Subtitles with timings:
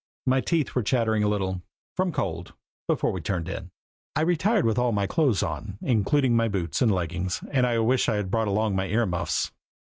[0.25, 1.61] My teeth were chattering a little
[1.95, 2.55] from cold
[2.87, 3.69] before we turned in.
[4.15, 8.09] I retired with all my clothes on, including my boots and leggings, and I wished
[8.09, 9.51] I had brought along my ear muffs.